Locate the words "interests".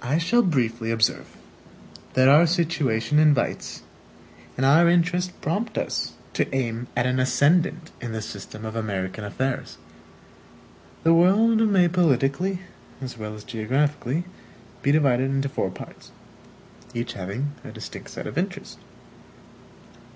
4.88-5.32, 18.38-18.78